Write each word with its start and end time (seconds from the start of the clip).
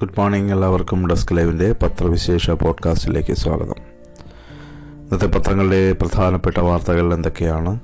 Good 0.00 0.20
morning 0.20 0.52
എല്ലാവർക്കും 0.52 1.08
desk 1.08 1.36
ലൈവിന്റെ 1.36 1.72
പത്രവിശേഷ 1.72 2.50
പോഡ്കാസ്റ്റിലേക്ക് 2.50 3.32
സ്വാഗതം. 3.32 3.74
ഇന്നത്തെ 4.98 5.26
പത്രങ്ങളുടെ 5.26 5.92
പ്രധാനപ്പെട്ട 5.92 6.60
വാർത്തകൾ 6.60 7.14
എന്തൊക്കെയാണ്? 7.14 7.80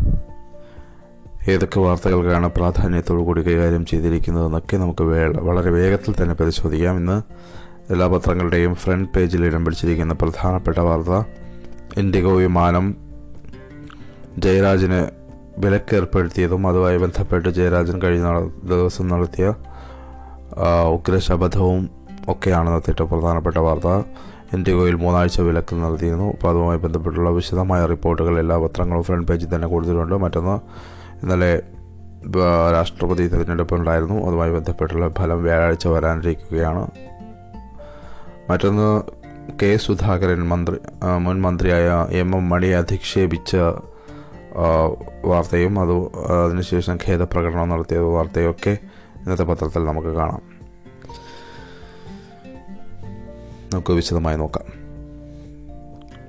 ഏതൊക്കെ 1.50 1.80
വാർത്തകൾക്കാണ് 1.80 2.50
പ്രാധാന്യത്തോടു 2.56 3.22
കൂടി 3.22 3.42
കൈകാര്യം 3.42 3.86
ചെയ്തിരിക്കുന്നതെന്നൊക്കെ 3.86 4.76
നമുക്ക് 4.76 5.02
വളരെ 5.40 5.70
വേഗത്തിൽ 5.70 6.14
തന്നെ 6.22 6.34
പരിശോധിക്കാം. 6.34 6.96
ഇന്ന് 6.96 7.22
എല്ലാ 7.92 8.06
പത്രങ്ങളുടെയും 8.06 8.74
ഫ്രണ്ട് 8.74 9.08
പേജിൽ 9.16 9.44
ഇടം 9.44 9.64
പിടിച്ചിരിക്കുന്ന 9.64 10.14
പ്രധാനപ്പെട്ട 10.14 10.78
വാർത്ത 10.78 11.28
ഇൻഡിഗോ 11.96 12.36
വിമാനം 12.36 12.96
ജയരാജിന് 14.38 15.06
വിലക്കേർപ്പെടുത്തിയതും 15.58 16.66
അതുമായി 16.66 16.96
ബന്ധപ്പെട്ട് 16.96 17.48
ജയരാജൻ 17.48 18.02
കഴിഞ്ഞ 18.02 18.48
ദിവസം 18.68 19.08
നടത്തിയ 19.08 19.54
ഉഗ്രശപഥവും 20.88 22.01
ഒക്കെയാണ് 22.28 22.68
ഇന്നത്തെ 22.70 23.02
പ്രധാനപ്പെട്ട 23.02 23.58
വാർത്ത. 23.58 23.88
ഇൻഡിഗോയിൽ 24.56 24.94
മൂന്നാഴ്ച 24.94 25.40
വിലക്ക് 25.40 25.74
നടത്തിയിരുന്നു 25.74 26.32
അപ്പോൾ 26.32 26.48
അതുമായി 26.50 26.78
ബന്ധപ്പെട്ടുള്ള 26.78 27.30
വിശദമായ 27.30 27.86
റിപ്പോർട്ടുകൾ 27.86 28.38
എല്ലാ 28.38 28.56
പത്രങ്ങളും 28.56 29.02
ഫ്രണ്ട് 29.02 29.26
പേജിൽ 29.28 29.54
തന്നെ 29.54 29.68
കൊടുത്തിട്ടുണ്ട്. 29.68 30.14
മറ്റൊന്ന് 30.14 30.56
ഇന്നലെ 31.22 31.62
രാഷ്ട്രപതി 32.72 33.28
തിരഞ്ഞെടുപ്പ് 33.28 33.74
ഉണ്ടായിരുന്നു. 33.74 34.26
അതുമായി 34.26 34.50
ബന്ധപ്പെട്ടുള്ള 34.50 35.08
ഫലം 35.08 35.42
വ്യാഴാഴ്ച 35.42 35.86
വരാനിരിക്കുകയാണ്. 35.86 36.90
മറ്റൊന്ന് 38.50 39.02
കെ 39.62 39.76
സുധാകരൻ 39.76 40.48
മന്ത്രി 40.48 40.76
മുൻ 41.18 41.42
മന്ത്രിയായ 41.42 42.06
എം 42.10 42.36
എം 42.36 42.48
മണിയെ 42.48 42.76
അധിക്ഷേപിച്ച 42.76 43.56
വാർത്തയും 45.24 45.80
അത് 45.80 45.94
അതിനുശേഷം 46.44 46.98
ഖേദപ്രകടനം 47.08 47.68
നടത്തിയ 47.68 47.98
വാർത്തയൊക്കെ 47.98 48.78
ഇന്നത്തെ 49.22 49.44
പത്രത്തിൽ 49.44 49.84
നമുക്ക് 49.84 50.08
കാണാം. 50.08 50.61
നമുക്ക് 53.72 53.92
വിശദമായി 53.92 54.36
നോക്കാം. 54.36 54.66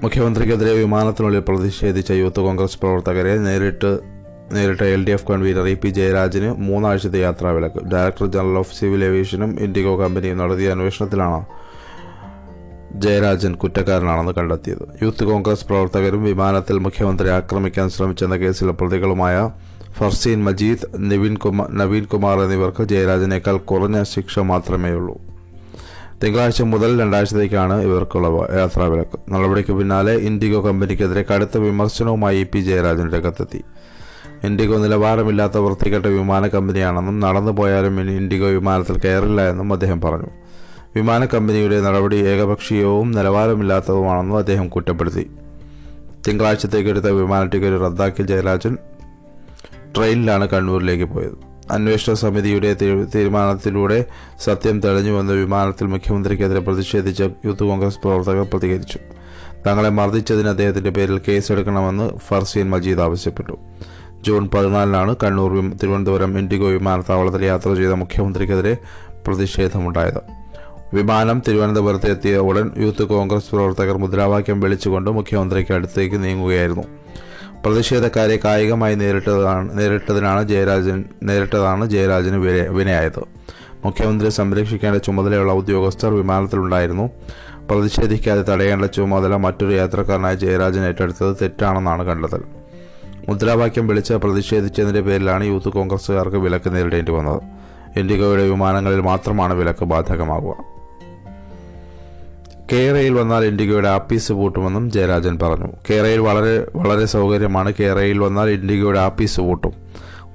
മുഖ്യമന്ത്രിക്കെതിരെ 0.03 0.73
വിമാനത്തിനുള്ളിൽ 0.73 1.43
പ്രതിഷേധിച്ച 1.49 2.11
യൂത്ത് 2.11 2.41
കോൺഗ്രസ് 2.41 2.79
പ്രവർത്തകരെ 2.79 3.33
നേരിട്ട് 3.47 3.91
നേരിട്ട 4.53 4.81
L 4.95 5.01
D 5.05 5.11
F 5.11 5.27
convener 5.29 5.67
E 5.67 5.73
P 5.73 5.89
ജയരാജന് 5.89 6.49
മൂന്നാഴ്ചത്തെ 6.67 7.19
യാത്രാ 7.19 7.51
വിലക്ക് 7.51 7.81
ഡയറക്ടർ 7.91 8.25
ജനറൽ 8.25 8.57
ഓഫ് 8.61 8.75
സിവിൽ 8.77 9.03
ഏവിയേഷനും 9.05 9.51
ഇൻഡിഗോ 9.65 9.93
കമ്പനിയും 10.01 10.37
നടത്തിയ 10.37 10.71
അന്വേഷണത്തിലാണ് 10.71 11.39
ജയരാജൻ 13.03 13.53
കുറ്റക്കാരനാണെന്ന് 13.55 14.33
കണ്ടെത്തിയത്. 14.39 14.83
യൂത്ത് 15.03 15.23
കോൺഗ്രസ് 15.23 15.65
പ്രവർത്തകരും 15.69 16.23
വിമാനത്തിൽ 16.23 16.77
മുഖ്യമന്ത്രി 16.77 17.29
ആക്രമിക്കാൻ 17.29 17.89
ശ്രമിച്ചെന്ന 17.89 18.35
കേസിലെ 18.35 18.73
പ്രതികളുമായ 18.81 19.37
ഫർസീൻ 19.97 20.39
മജീദ് 20.43 20.87
നിവിൻ 21.11 21.35
കുമാർ 21.35 21.67
നവീൻ 21.81 22.05
കുമാർ 22.05 22.37
എന്നിവർക്ക് 22.43 22.83
ജയരാജനേക്കാൾ 22.83 23.57
കുറഞ്ഞ 23.71 24.03
ശിക്ഷ 24.13 24.39
മാത്രമേ 24.51 24.91
ഉള്ളൂ 24.91 25.15
തിങ്കളാഴ്ച 26.23 26.61
മുതൽ 26.61 26.99
രണ്ടാഴ്ചത്തേക്കാണ് 26.99 27.81
ഇവർക്കുള്ള 27.81 28.27
യാത്രാ 28.59 28.85
വിലക്ക് 28.85 29.33
നടപടിക്ക് 29.33 29.73
പിന്നാലെ 29.73 30.11
ഇൻഡിഗോ 30.11 30.61
കമ്പനിക്കെതിരെ 30.61 31.25
കടുത്ത 31.31 31.57
വിമർശനവുമായി 31.57 32.39
ഇ 32.39 32.43
പി 32.43 32.59
ജയരാജൻ 32.59 33.11
രംഗത്തെത്തി. 33.11 33.63
ഇൻഡിഗോ 34.43 34.77
നിലവാരമില്ലാത്ത 34.77 35.57
വൃത്തികെട്ട 35.57 36.05
വിമാന 36.05 36.47
കമ്പനിയാണെന്നും 36.47 37.19
നടന്നു 37.19 37.51
പോയാലും 37.51 38.01
ഇൻഡിഗോ 38.01 38.47
വിമാനത്തിൽ 38.47 38.97
കയറില്ല 38.97 39.49
എന്നും 39.49 39.73
അദ്ദേഹം 39.73 40.01
പറഞ്ഞു. 40.01 40.29
വിമാന 40.95 41.25
കമ്പനിയുടെ 41.25 41.81
നടപടി 41.81 42.15
ഏകപക്ഷീയവും 42.15 43.11
നിലവാരമില്ലാത്തതുമാണെന്നും 43.11 44.37
അദ്ദേഹം 44.37 44.67
കുറ്റപ്പെടുത്തി. 44.67 45.31
തിങ്കളാഴ്ചത്തേക്ക് 46.27 46.89
എടുത്ത 46.89 47.05
വിമാന 47.05 47.45
ടിക്കറ്റ് 47.45 47.85
റദ്ദാക്കിയ 47.85 48.25
ജയരാജൻ 48.25 48.77
ട്രെയിനിലാണ് 49.97 50.47
കണ്ണൂരിലേക്ക് 50.47 51.03
പോയത്. 51.03 51.52
അന്വേഷണ 51.71 52.13
സമിതിയുടെ 52.13 52.73
തീരുമാനത്തിലൂടെ 53.15 54.05
സത്യം 54.39 54.81
തെളിഞ്ഞുവെന്ന് 54.81 55.33
വിമാനത്തിൽ 55.33 55.87
മുഖ്യമന്ത്രിക്കെതിരെ 55.87 56.59
പ്രതിഷേധിച്ച 56.59 57.21
യൂത്ത് 57.21 57.63
കോൺഗ്രസ് 57.63 57.99
പ്രവർത്തകർ 57.99 58.47
പ്രതികരിച്ചു. 58.53 58.99
തങ്ങളെ 59.67 59.89
മർദ്ദിച്ചതിന് 59.89 60.47
അദ്ദേഹത്തിന്റെ 60.47 60.89
പേരിൽ 60.89 61.21
കേസെടുക്കണമെന്ന് 61.27 62.17
ഫർസീൻ 62.17 62.69
മജീദ് 62.69 62.99
ആവശ്യപ്പെട്ടു. 62.99 63.57
ജൂൺ 64.21 64.49
പതിനാലിനാണ് 64.53 65.15
കണ്ണൂർ 65.23 65.77
തിരുവനന്തപുരം 65.77 66.37
ഇൻഡിഗോ 66.37 66.67
വിമാനത്താവളത്തിൽ 66.67 67.45
യാത്ര 67.45 67.73
ചെയ്ത 67.73 67.91
മുഖ്യമന്ത്രിക്കെതിരെ 67.91 68.77
പ്രതിഷേധമുണ്ടായത്. 69.27 70.21
വിമാനം 70.93 71.41
തിരുവനന്തപുരത്ത് 71.47 72.11
എത്തിയ 72.11 72.37
ഉടൻ 72.37 72.71
യൂത്ത് 72.77 73.03
കോൺഗ്രസ് 73.03 73.51
പ്രവർത്തകർ 73.51 73.97
മുദ്രാവാക്യം 73.97 74.59
വിളിച്ചുകൊണ്ട് 74.59 75.09
മുഖ്യമന്ത്രിക്ക് 75.09 75.73
അടുത്തേക്ക് 75.73 76.23
നീങ്ങുകയായിരുന്നു. 76.23 76.83
പ്രതിഷേധക്കാരെ 77.65 78.39
കായികമായി 78.45 78.95
നേരിട്ടതാണ് 78.95 79.79
നേരിട്ടതിനാണ് 79.79 80.43
ജയരാജൻ 80.43 81.05
നേരിട്ടതാണ് 81.23 81.85
ജയരാജന് 81.85 82.35
വിനയായത്. 82.77 83.21
മുഖ്യമന്ത്രി 83.85 84.29
സംരക്ഷിക്കേണ്ട 84.29 84.97
ചുമതലയുള്ള 84.97 85.53
ഉദ്യോഗസ്ഥർ 85.53 86.13
വിമാനത്തിലുണ്ടായിരുന്നു. 86.13 87.09
പ്രതിഷേധിക്കാതെ 87.69 88.43
തടയേണ്ട 88.51 88.85
ചുമതല 88.85 89.35
മറ്റൊരു 89.35 89.73
യാത്രക്കാരനായ 89.73 90.35
ജയരാജൻ 90.35 90.85
ഏറ്റെടുത്തത് 90.85 91.37
തെറ്റാണെന്നാണ് 91.41 92.03
കണ്ടെത്തൽ. 92.03 92.43
മുദ്രാവാക്യം 93.29 93.87
വിളിച്ച് 93.87 94.13
പ്രതിഷേധിച്ചതിന്റെ 94.13 95.01
പേരിലാണ് 95.01 95.43
യൂത്ത് 95.43 95.69
കോൺഗ്രസുകാർക്ക് 95.69 96.37
വിലക്ക് 96.37 96.75
നേരിടേണ്ടി 96.75 97.11
വന്നത്. 97.11 97.41
ഇൻഡിഗോയുടെ 97.97 98.49
വിമാനങ്ങളിൽ 98.49 99.01
മാത്രമാണ് 99.01 99.53
വിലക്ക് 99.53 99.85
ബാധകമാകുക. 99.85 100.72
കേരയിൽ 102.71 103.13
വന്നാൽ 103.13 103.45
ഇൻഡിഗോയുടെ 103.45 103.89
ആപ്പീസ് 103.89 104.31
പൂട്ടുമെന്നും 104.31 104.91
ജയരാജൻ 104.91 105.39
പറഞ്ഞു. 105.39 105.67
കേരയിൽ 105.89 106.19
വളരെ 106.19 106.67
വളരെ 106.75 107.05
സൗകര്യമാണ് 107.05 107.73
കേരയിൽ 107.79 108.19
വന്നാൽ 108.19 108.49
ഇൻഡിഗോയുടെ 108.49 108.99
ആപ്പീസ് 108.99 109.41
പൂട്ടും. 109.41 109.73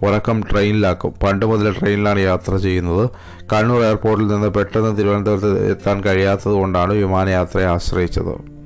ഉറക്കം 0.06 0.42
ട്രെയിനിലാക്കും. 0.52 1.12
പണ്ട് 1.22 1.46
മുതൽ 1.46 1.76
ട്രെയിനിലാണ് 1.80 2.18
യാത്ര 2.20 2.56
ചെയ്യുന്നത്. 2.56 3.10
കണ്ണൂർ 3.52 3.82
എയർപോർട്ടിൽ 3.82 4.26
നിന്ന് 4.26 4.48
പെട്ടെന്ന് 4.48 4.98
തിരുവനന്തപുരത്ത് 4.98 5.70
എത്താൻ 5.70 6.04
കഴിയാത്തത് 6.04 6.52
കൊണ്ടാണ് 6.52 6.92
വിമാനയാത്രയെ 6.92 7.66
ആശ്രയിച്ചത്. 7.66 8.58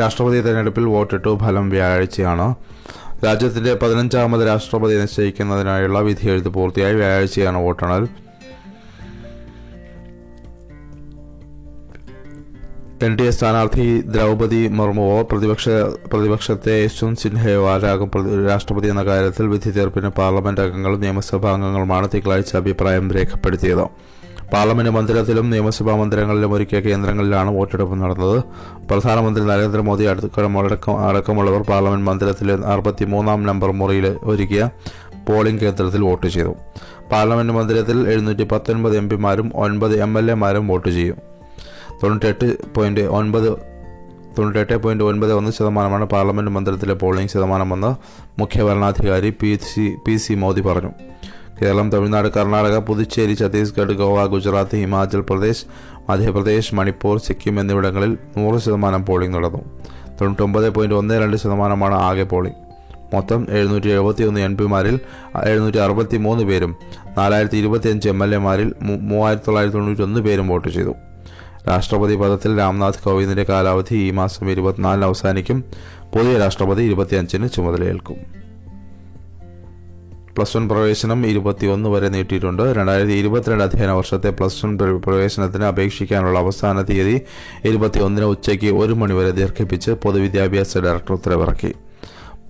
രാഷ്ട്രപതി 0.00 0.40
തെരഞ്ഞെടുപ്പിൽ 0.40 0.84
വോട്ടിട്ടു 0.84 1.38
ഫലം 1.40 1.70
വ്യാഴാഴ്ചയാണ്. 1.70 2.54
രാജ്യത്തിന്റെ 3.24 3.74
പതിനഞ്ചാമത് 3.74 4.46
രാഷ്ട്രപതി 4.46 4.94
നിശ്ചയിക്കുന്നതിനായുള്ള 4.94 6.00
വിധിയെഴുത്ത് 6.00 6.48
പൂർത്തിയായി. 6.48 6.94
വ്യാഴാഴ്ചയാണ് 6.94 7.58
വോട്ടെണ്ണൽ. 7.58 8.08
എൻ 13.06 13.12
ഡി 13.18 13.24
എ 13.28 13.32
സ്ഥാനാർത്ഥി 13.34 13.84
ദ്രൗപതി 14.14 14.58
മുർമുവോ 14.78 15.14
പ്രതിപക്ഷ 15.28 15.66
പ്രതിപക്ഷത്തെ 16.12 16.72
യശ്വന്ത് 16.82 17.20
സിൻഹയോ 17.22 17.62
ആരാകും 17.74 18.08
രാഷ്ട്രപതി 18.48 18.88
എന്ന 18.92 19.02
കാര്യത്തിൽ 19.08 19.46
വിധി 19.52 19.70
തീർപ്പിന് 19.76 20.08
പാർലമെന്റ് 20.18 20.62
അംഗങ്ങളും 20.64 21.00
നിയമസഭാ 21.04 21.50
അംഗങ്ങളുമാണ് 21.56 22.08
തിങ്കളാഴ്ച 22.14 22.52
അഭിപ്രായം 22.60 23.06
രേഖപ്പെടുത്തിയത്. 23.16 23.84
പാർലമെന്റ് 24.54 24.92
മന്ദിരത്തിലും 24.96 25.46
നിയമസഭാ 25.54 25.94
മന്ദിരങ്ങളിലും 26.02 26.52
ഒരുക്കിയ 26.56 26.80
കേന്ദ്രങ്ങളിലാണ് 26.88 27.52
വോട്ടെടുപ്പ് 27.56 27.98
നടന്നത്. 28.02 28.38
പ്രധാനമന്ത്രി 28.90 29.44
നരേന്ദ്രമോദി 29.52 30.06
അടക്കം 30.12 30.98
അടക്കമുള്ളവർ 31.08 31.64
പാർലമെന്റ് 31.72 32.08
മന്ദിരത്തിലെ 32.10 32.56
അറുപത്തി 32.74 33.06
മൂന്നാം 33.14 33.40
നമ്പർ 33.50 33.72
മുറിയിൽ 33.80 34.08
ഒരുക്കിയ 34.32 34.62
പോളിംഗ് 35.30 35.62
കേന്ദ്രത്തിൽ 35.64 36.04
വോട്ട് 36.10 36.28
ചെയ്തു. 36.36 36.54
പാർലമെന്റ് 37.14 37.56
മന്ദിരത്തിൽ 37.60 37.98
എഴുന്നൂറ്റി 38.12 38.46
പത്തൊൻപത് 38.54 38.96
എം 39.02 39.08
പിമാരും 39.12 39.50
ഒൻപത് 39.64 39.96
എം 40.06 40.14
എൽ 40.18 40.28
എമാരും 40.36 40.66
വോട്ട് 40.72 40.88
ചെയ്യും. 40.98 41.18
തൊണ്ണൂറ്റെട്ട് 42.02 42.46
പോയിന്റ് 42.76 43.00
ഒൻപത് 43.00 43.48
തൊണ്ണൂറ്റെട്ട് 44.36 44.76
പോയിന്റ് 44.76 45.04
ഒൻപത് 45.04 45.32
ഒന്ന് 45.32 45.50
ശതമാനമാണ് 45.50 46.04
പാർലമെന്റ് 46.04 46.50
മന്ദിരത്തിലെ 46.50 46.94
പോളിംഗ് 46.94 47.30
ശതമാനമെന്ന് 47.30 47.90
മുഖ്യ 48.40 48.62
ഭരണാധികാരി 48.62 49.30
P 49.40 49.58
C 49.70 49.96
P 50.06 50.16
C 50.16 50.34
Modi 50.34 50.60
പറഞ്ഞു. 50.60 50.92
കേരളം 51.58 51.90
തമിഴ്നാട് 51.92 52.28
കർണാടക 52.28 52.76
പുതുച്ചേരി 52.78 53.34
ഛത്തീസ്ഗഡ് 53.40 53.92
ഗോവ 53.92 54.26
ഗുജറാത്ത് 54.26 54.76
ഹിമാചൽ 54.76 55.20
പ്രദേശ് 55.20 55.64
മധ്യപ്രദേശ് 56.08 56.74
മണിപ്പൂർ 56.74 57.18
സിക്കിം 57.18 57.60
എന്നിവിടങ്ങളിൽ 57.60 58.18
നൂറ് 58.36 58.60
ശതമാനം 58.60 59.04
പോളിംഗ് 59.04 59.36
നടന്നു. 59.36 59.62
തൊണ്ണൂറ്റൊമ്പത് 60.20 60.68
പോയിന്റ് 60.76 60.96
ഒന്ന് 61.00 61.20
രണ്ട് 61.22 61.36
ശതമാനമാണ് 61.36 61.94
ആകെ 61.94 62.22
പോളിംഗ് 62.22 62.58
മൊത്തം 63.14 63.46
എഴുന്നൂറ്റി 63.50 63.88
എഴുപത്തി 63.88 64.22
ഒന്ന് 64.22 64.40
എം 64.40 64.56
പിമാരിൽ 64.56 64.96
എഴുന്നൂറ്റി 65.44 65.78
അറുപത്തി 65.78 66.16
മൂന്ന് 66.16 66.42
പേരും 66.44 66.72
നാലായിരത്തി 67.18 67.56
ഇരുപത്തിയഞ്ച് 67.56 68.08
എം 68.08 68.24
എൽ 68.24 68.34
എമാരിൽ 68.34 68.68
മൂവായിരത്തി 69.10 69.46
തൊള്ളായിരത്തി 69.46 69.78
തൊണ്ണൂറ്റി 69.78 70.02
ഒന്ന് 70.02 70.20
പേരും 70.20 70.48
വോട്ട് 70.48 70.68
ചെയ്തു. 70.68 70.94
രാഷ്ട്രപതി 71.68 72.14
പദത്തിൽ 72.14 72.58
രാംനാഥ് 72.58 73.02
കോവിന്ദിന്റെ 73.04 73.42
കാലാവധി 73.42 73.94
ഈ 73.94 74.10
മാസം 74.10 74.50
ഇരുപത്തിനാലിന് 74.50 75.04
അവസാനിക്കും. 75.04 75.64
പുതിയ 76.14 76.38
രാഷ്ട്രപതി 76.38 76.82
ഇരുപത്തിയഞ്ചിന് 76.82 77.48
ചുമതലയേൽക്കും. 77.48 78.16
പ്ലസ് 80.36 80.56
വൺ 80.56 80.68
പ്രവേശനം 80.68 81.26
ഇരുപത്തിയൊന്ന് 81.26 81.88
വരെ 81.88 82.08
നീട്ടിയിട്ടുണ്ട്. 82.08 82.62
രണ്ടായിരത്തി 82.62 83.12
ഇരുപത്തിരണ്ട് 83.12 83.64
അധ്യയന 83.64 83.90
വർഷത്തെ 83.90 84.30
പ്ലസ് 84.30 84.66
വൺ 84.66 84.78
പ്രവേശനത്തിന് 84.78 85.64
അപേക്ഷിക്കാനുള്ള 85.64 86.38
അവസാന 86.38 86.82
തീയതി 86.82 87.20
ഇരുപത്തിയൊന്നിന് 87.64 88.26
ഉച്ചയ്ക്ക് 88.26 88.66
ഒരു 88.66 88.92
മണിവരെ 88.92 89.30
ദീർഘിപ്പിച്ച് 89.30 89.90
പൊതുവിദ്യാഭ്യാസ 89.90 90.78
ഡയറക്ടർ 90.78 91.12
ഉത്തരവിറക്കി. 91.12 91.74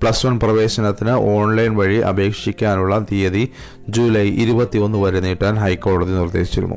പ്ലസ് 0.03 0.27
വൺ 0.27 0.41
പ്രവേശനത്തിന് 0.41 1.11
ഓൺലൈൻ 1.11 1.77
വഴി 1.77 1.97
അപേക്ഷിക്കാനുള്ള 1.97 3.05
തീയതി 3.13 3.53
ജൂലൈ 3.89 4.31
ഇരുപത്തിയൊന്ന് 4.31 4.99
വരെ 4.99 5.21
നീട്ടാൻ 5.21 5.55
ഹൈക്കോടതി 5.55 6.11
നിർദ്ദേശിച്ചിരുന്നു. 6.11 6.77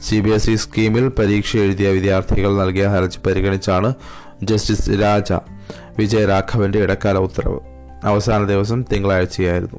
സി 0.00 0.20
ബി 0.20 0.30
എസ് 0.30 0.50
ഇ 0.50 0.54
സ്കീമിൽ 0.54 1.08
പരീക്ഷ 1.08 1.56
എഴുതിയ 1.56 1.88
വിദ്യാർത്ഥികൾ 1.88 2.58
നൽകിയ 2.58 2.86
ഹർജി 2.86 3.18
പരിഗണിച്ചാണ് 3.26 3.94
ജസ്റ്റിസ് 4.42 4.90
രാജ 4.90 5.32
വിജയരാഘവന്റെ 5.98 6.78
ഇടക്കാല 6.78 7.18
ഉത്തരവ്. 7.18 7.60
അവസാന 8.04 8.44
ദിവസം 8.44 8.84
തിങ്കളാഴ്ചയായിരുന്നു. 8.92 9.78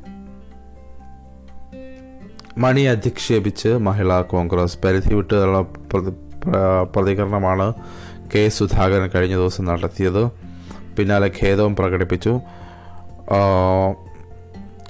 മണി 2.58 2.82
അധിക്ഷേപിച്ച് 2.82 3.68
മഹിളാ 3.68 4.22
കോൺഗ്രസ് 4.22 4.78
പരിധി 4.86 5.16
വിട്ടുള്ള 5.16 5.62
പ്രതി- 5.62 6.14
പ്രതികരണമാണ് 6.96 7.74
കെ 8.36 8.50
സുധാകരൻ 8.50 9.08
കഴിഞ്ഞ 9.08 9.36
ദിവസം 9.36 9.66
നടത്തിയത്. 9.66 10.26
പിന്നാലെ 10.98 11.32
ഖേദവും 11.44 11.76
പ്രകടിപ്പിച്ചു. 11.76 12.40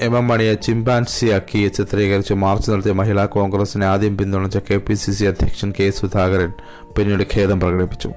എം 0.01 0.17
എം 0.17 0.27
മണിയെ 0.27 0.53
ചിമ്പാൻസിയാക്കി 0.53 1.67
ചിത്രീകരിച്ച് 1.67 2.33
മാർച്ച് 2.33 2.71
നടത്തിയ 2.71 2.91
മഹിളാ 2.91 3.25
കോൺഗ്രസിനെ 3.25 3.85
ആദ്യം 3.85 4.17
പിന്തുണച്ച 4.17 4.57
കെ 4.57 4.77
പി 4.77 4.93
സി 4.93 5.11
സി 5.11 5.25
അധ്യക്ഷൻ 5.25 5.73
കെ 5.79 5.89
സുധാകരൻ 5.89 6.53
പിന്നീട് 6.97 7.23
ഖേദം 7.35 7.59
പ്രകടിപ്പിച്ചു. 7.59 8.11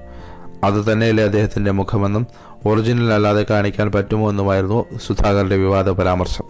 അത് 0.63 0.91
തന്നെയല്ലേ 0.91 1.23
അദ്ദേഹത്തിന്റെ 1.23 1.71
മുഖമെന്നും 1.71 2.27
ഒറിജിനൽ 2.65 3.13
അല്ലാതെ 3.13 3.45
കാണിക്കാൻ 3.49 3.91
പറ്റുമോ 3.91 4.29
എന്നുമായിരുന്നു 4.29 4.85
സുധാകരന്റെ 5.07 5.55
വിവാദ 5.55 5.89
പരാമർശം. 5.89 6.45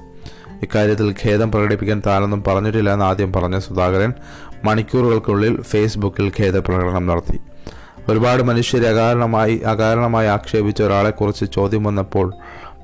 ഇക്കാര്യത്തിൽ 0.64 1.16
ഖേദം 1.26 1.52
പ്രകടിപ്പിക്കാൻ 1.52 2.02
താനൊന്നും 2.08 2.44
പറഞ്ഞിട്ടില്ല 2.48 2.94
എന്ന് 2.94 3.06
ആദ്യം 3.06 3.34
പറഞ്ഞ 3.34 3.60
സുധാകരൻ 3.60 4.14
മണിക്കൂറുകൾക്കുള്ളിൽ 4.64 5.62
ഫേസ്ബുക്കിൽ 5.62 6.32
ഖേദ 6.40 6.58
പ്രകടനം 6.58 7.08
നടത്തി. 7.08 7.40
ഒരുപാട് 8.10 8.44
മനുഷ്യരെ 8.44 8.88
അകാരണമായി 8.90 9.58
അകാരണമായി 9.58 10.28
ആക്ഷേപിച്ച 10.28 10.82
ഒരാളെക്കുറിച്ച് 10.82 11.46
ചോദ്യം 11.56 11.84
വന്നപ്പോൾ 11.84 12.34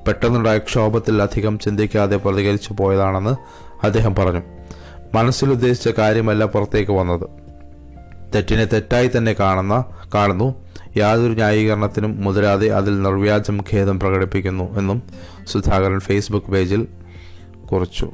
പെട്ടെന്നുണ്ടായ 0.06 0.58
ക്ഷോഭത്തിൽ 0.58 1.22
അധികം 1.22 1.58
ചിന്തിക്കാതെ 1.58 2.16
പ്രതികരിച്ചു 2.16 2.72
പോയതാണെന്ന് 2.72 3.34
അദ്ദേഹം 3.86 4.14
പറഞ്ഞു. 4.14 4.42
മനസ്സിൽ 5.14 5.50
ഉദ്ദേശിച്ച 5.50 5.88
കാര്യമല്ല 5.88 6.44
പുറത്തേക്ക് 6.44 6.92
വന്നത്. 6.92 7.28
തെറ്റിനെ 8.34 8.64
തെറ്റായി 8.64 9.10
തന്നെ 9.16 9.32
കാണുന്ന 9.32 9.84
കാണുന്നു. 10.14 10.54
യാതൊരു 10.96 11.32
ന്യായീകരണത്തിനും 11.32 12.20
മുതിരാതെ 12.20 12.68
അതിൽ 12.68 13.02
നിർവ്യാജം 13.02 13.60
ഖേദം 13.72 14.00
പ്രകടിപ്പിക്കുന്നു 14.00 14.78
എന്നും 14.78 15.02
സുധാകരൻ 15.46 16.00
ഫേസ്ബുക്ക് 16.00 16.46
പേജിൽ 16.46 16.86
കുറിച്ചു. 17.72 18.10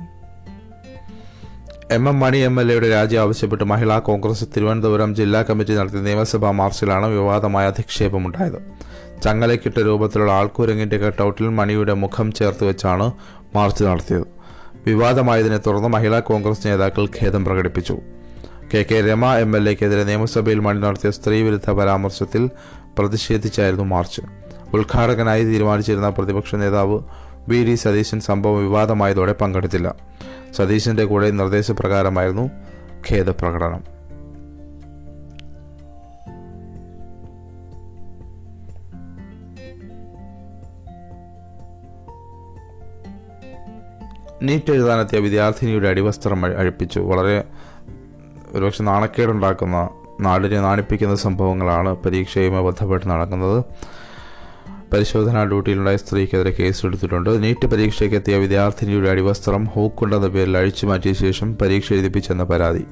M 1.94 2.08
M 2.08 2.20
Mani 2.20 2.38
M 2.38 2.60
L 2.60 2.72
എയുടെ 2.72 2.88
രാജി 2.90 3.16
ആവശ്യപ്പെട്ട് 3.16 3.64
മഹിളാ 3.64 3.98
കോൺഗ്രസ് 3.98 4.44
തിരുവനന്തപുരം 4.44 5.14
ജില്ലാ 5.14 5.42
കമ്മിറ്റി 5.42 5.74
നടത്തിയ 5.74 6.00
നിയമസഭാ 6.00 6.50
മാർച്ചിലാണ് 6.50 7.06
വിവാദമായ 7.06 7.66
അധിക്ഷേപമുണ്ടായത്. 7.66 8.58
ചങ്ങലക്കിട്ട 9.24 9.78
രൂപത്തിലുള്ള 9.78 10.32
ആൾക്കൂരങ്ങിന്റെ 10.32 10.98
കട്ടൗട്ടിൽ 10.98 11.48
മണിയുടെ 11.48 11.94
മുഖം 11.94 12.32
ചേർത്ത് 12.32 12.64
വെച്ചാണ് 12.64 13.12
മാർച്ച് 13.54 13.84
നടത്തിയത്. 13.84 14.26
വിവാദമായതിനെ 14.86 15.58
തുടർന്ന് 15.58 15.88
മഹിളാ 15.88 16.20
കോൺഗ്രസ് 16.20 16.66
നേതാക്കൾ 16.66 17.06
ഖേദം 17.06 17.44
പ്രകടിപ്പിച്ചു. 17.44 17.96
K 18.74 18.82
K 18.82 19.00
Rama 19.10 19.24
M 19.34 19.56
L 19.56 19.68
എക്കെതിരെ 19.68 20.04
നിയമസഭയിൽ 20.04 20.58
മണി 20.58 20.78
നടത്തിയ 20.78 21.10
സ്ത്രീവിരുദ്ധ 21.10 21.70
പരാമർശത്തിൽ 21.70 22.50
പ്രതിഷേധിച്ചായിരുന്നു 22.98 23.84
മാർച്ച്. 23.84 24.22
ഉദ്ഘാടകനായി 24.74 25.44
തീരുമാനിച്ചിരുന്ന 25.44 26.08
പ്രതിപക്ഷ 26.08 26.54
നേതാവ് 26.54 26.98
വി 27.48 27.64
ഡി 27.64 27.74
സതീശൻ 27.74 28.20
സംഭവം 28.20 28.58
വിവാദമായതോടെ 28.58 29.32
പങ്കെടുത്തില്ല. 29.32 29.96
സതീശന്റെ 30.56 31.04
കൂടെ 31.04 31.30
നിർദ്ദേശപ്രകാരമായിരുന്നു 31.30 32.50
ഖേദപ്രകടനം. 33.10 33.96
നീറ്റ് 44.42 44.72
എഴുതാനെത്തിയ 44.72 45.18
വിദ്യാർത്ഥിനിയുടെ 45.18 45.88
അടിവസ്ത്രം 45.88 46.46
അഴിപ്പിച്ചു. 46.46 47.00
വളരെ 47.00 47.44
ഒരുപക്ഷെ 48.52 48.82
നാണക്കേടുണ്ടാക്കുന്ന 48.82 49.88
നാടിനെ 50.20 50.60
നാണിപ്പിക്കുന്ന 50.60 51.14
സംഭവങ്ങളാണ് 51.14 51.96
പരീക്ഷയുമായി 51.96 52.64
ബന്ധപ്പെട്ട് 52.64 53.06
നടക്കുന്നത്. 53.10 53.64
പരിശോധനാ 54.92 55.44
ഡ്യൂട്ടിയിലുണ്ടായ 55.44 55.96
സ്ത്രീക്കെതിരെ 55.96 56.50
കേസെടുത്തിട്ടുണ്ട്. 56.58 57.42
നീറ്റ് 57.42 57.66
പരീക്ഷയ്ക്ക് 57.66 58.16
എത്തിയ 58.16 58.36
വിദ്യാർത്ഥിനിയുടെ 58.36 59.08
അടിവസ്ത്രം 59.08 59.64
ഹൂക്കുണ്ടെന്ന 59.64 60.28
പേരിൽ 60.28 60.56
അഴിച്ചു 60.56 60.86
മാറ്റിയ 60.86 61.12
ശേഷം 61.12 61.56
പരീക്ഷ 61.56 61.92
എഴുതിപ്പിച്ചെന്ന 61.92 62.44
പരാതി. 62.44 62.84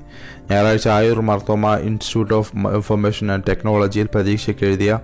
ഞായറാഴ്ച 0.51 0.89
Ayur 0.89 1.21
Marthoma 1.21 1.75
institute 1.77 2.35
of 2.35 2.57
information 2.57 3.33
and 3.33 3.45
ടെക്നോളജിയിൽ 3.49 4.09
പരീക്ഷയ്ക്ക് 4.15 4.65
എഴുതിയ 4.65 4.99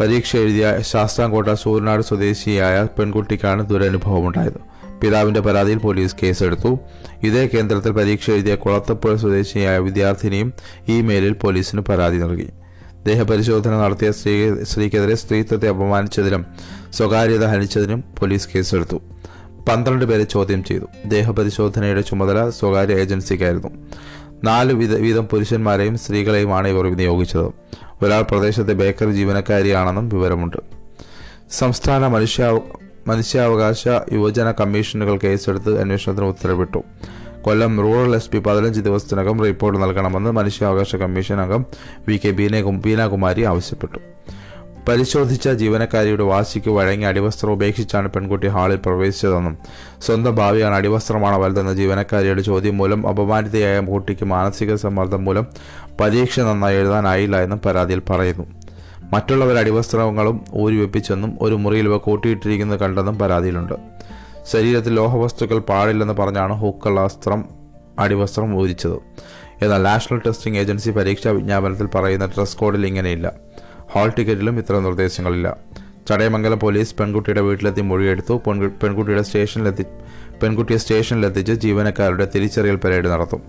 പരീക്ഷ 0.00 0.36
എഴുതിയ 0.36 0.78
ശാസ്താംകോട്ട 0.80 1.48
സൂര്യനാട് 1.48 2.02
സ്വദേശിയായ 2.02 2.86
പെൺകുട്ടിക്കാണ് 2.98 3.68
ദുരനുഭവമുണ്ടായത്. 3.68 4.60
പിതാവിന്റെ 5.02 5.40
പരാതിയിൽ 5.40 5.78
പോലീസ് 5.78 6.16
കേസെടുത്തു. 6.22 6.78
ഇതേ 7.22 7.46
കേന്ദ്രത്തിൽ 7.46 7.92
പരീക്ഷ 7.92 8.30
എഴുതിയ 8.30 8.54
കുളത്തപ്പുഴ 8.54 9.16
സ്വദേശിയായ 9.16 9.78
വിദ്യാർത്ഥിനിയും 9.78 10.52
ഇമെയിലിൽ 10.88 11.32
പോലീസിന് 11.32 11.80
പരാതി 11.80 12.16
നൽകി. 12.16 12.48
ദേഹപരിശോധന 13.06 13.70
നടത്തിയ 13.70 14.12
സ്ത്രീ 14.12 14.62
സ്ത്രീക്കെതിരെ 14.62 15.14
സ്ത്രീത്വത്തെ 15.14 15.68
അപമാനിച്ചതിനും 15.68 16.46
സ്വകാര്യത 16.92 17.44
ഹനിച്ചതിനും 17.44 18.04
പോലീസ് 18.20 18.48
കേസെടുത്തു. 18.54 18.96
പന്ത്രണ്ട് 19.68 20.04
പേരെ 20.04 20.24
ചോദ്യം 20.24 20.64
ചെയ്തു. 20.64 20.84
ദേഹപരിശോധനയുടെ 21.06 22.00
ചുമതല 22.00 22.50
സ്വകാര്യ 22.50 22.94
ഏജൻസിക്കായിരുന്നു. 22.94 23.68
നാല് 24.44 24.72
വിധ 24.72 24.94
വീതം 24.94 25.24
പുരുഷന്മാരെയും 25.24 25.98
സ്ത്രീകളെയുമാണ് 25.98 26.68
ഇവർ 26.68 26.86
വിനിയോഗിച്ചത് 26.86 27.46
ഒരാൾ 28.02 28.22
പ്രദേശത്തെ 28.22 28.72
ബേക്കറി 28.72 29.10
ജീവനക്കാരിയാണെന്നും 29.10 30.08
വിവരമുണ്ട്. 30.08 30.56
സംസ്ഥാന 31.50 32.06
മനുഷ്യ 32.06 32.60
മനുഷ്യാവകാശ 33.06 33.88
യുവജന 34.12 34.50
കമ്മീഷനുകൾ 34.50 35.18
കേസെടുത്ത് 35.18 35.80
അന്വേഷണത്തിന് 35.80 36.26
ഉത്തരവിട്ടു. 36.26 36.82
കൊല്ലം 37.42 37.80
റൂറൽ 37.80 38.14
എസ് 38.14 38.30
പി 38.30 38.38
പതിനഞ്ച് 38.38 38.80
ദിവസത്തിനകം 38.80 39.44
റിപ്പോർട്ട് 39.44 39.82
നൽകണമെന്ന് 39.82 40.30
മനുഷ്യാവകാശ 40.30 40.96
കമ്മീഷൻ 40.96 41.40
അംഗം 41.40 41.66
വി 42.08 42.20
കെ 42.24 42.30
ബീന 42.30 42.60
ബീനാകുമാരി 42.60 43.42
ആവശ്യപ്പെട്ടു. 43.42 43.98
പരിശോധിച്ച 44.88 45.48
ജീവനക്കാരിയുടെ 45.48 46.22
വാശിക്ക് 46.22 46.70
വഴങ്ങി 46.70 47.04
അടിവസ്ത്രം 47.04 47.52
ഉപേക്ഷിച്ചാണ് 47.52 48.08
പെൺകുട്ടി 48.08 48.46
ഹാളിൽ 48.46 48.76
പ്രവേശിച്ചതെന്നും 48.76 49.58
സ്വന്തം 50.00 50.34
ഭാവിയാണ് 50.34 50.74
അടിവസ്ത്രമാണ് 50.74 51.36
വലുതെന്ന 51.36 51.74
ജീവനക്കാരിയുടെ 51.74 52.42
ചോദ്യം 52.42 52.78
മൂലം 52.78 53.08
അപമാനിതയായ 53.08 53.80
കുട്ടിക്ക് 53.80 54.24
മാനസിക 54.24 54.74
സമ്മർദ്ദം 54.74 55.24
മൂലം 55.24 55.46
പരീക്ഷ 56.00 56.40
നന്നായി 56.40 56.76
എഴുതാനായില്ല 56.76 57.42
എന്നും 57.42 57.60
പരാതിയിൽ 57.66 58.02
പറയുന്നു. 58.10 58.44
മറ്റുള്ളവർ 59.12 59.58
അടിവസ്ത്രങ്ങളും 59.58 60.44
ഊരി 60.54 60.76
വെപ്പിച്ചെന്നും 60.76 61.38
ഒരു 61.40 61.54
മുറിയിൽ 61.54 61.84
ഇവ 61.84 61.96
കൂട്ടിയിട്ടിരിക്കുന്നത് 61.96 62.80
കണ്ടെന്നും 62.80 63.18
പരാതിയിലുണ്ട്. 63.18 63.74
ശരീരത്തിൽ 64.50 64.94
ലോഹവസ്തുക്കൾ 64.94 65.58
പാടില്ലെന്ന് 65.58 66.14
പറഞ്ഞാണ് 66.14 66.52
ഹൂക്കുള്ള 66.52 67.00
വസ്ത്രം 67.00 67.44
അടിവസ്ത്രം 67.98 68.56
ഊരിച്ചത്. 68.56 68.96
എന്നാൽ 69.64 69.82
നാഷണൽ 69.82 70.18
ടെസ്റ്റിംഗ് 70.26 70.58
ഏജൻസി 70.58 70.90
പരീക്ഷാ 70.90 71.30
വിജ്ഞാപനത്തിൽ 71.30 71.86
പറയുന്ന 71.86 72.26
ഡ്രസ് 72.26 72.56
കോഡിൽ 72.56 72.86
ഇങ്ങനെയില്ല. 72.86 73.32
ഹാൾ 73.92 74.12
ടിക്കറ്റിലും 74.18 74.58
ഇത്തരം 74.58 74.82
നിർദ്ദേശങ്ങളില്ല. 74.82 75.56
ചടയമംഗലം 76.08 76.58
പോലീസ് 76.58 76.94
പെൺകുട്ടിയുടെ 76.94 77.40
വീട്ടിലെത്തി 77.40 77.80
മൊഴിയെടുത്തു. 77.80 78.34
പെൺകു- 78.46 78.70
പെൺകുട്ടിയുടെ 78.82 79.22
സ്റ്റേഷനിലെത്തി 79.22 79.84
പെൺകുട്ടിയെ 80.42 80.78
സ്റ്റേഷനിലെത്തിച്ച് 80.78 81.52
ജീവനക്കാരുടെ 81.52 82.28
തിരിച്ചറിയൽ 82.34 82.76
പരേഡ് 82.76 83.04
നടത്തും. 83.04 83.42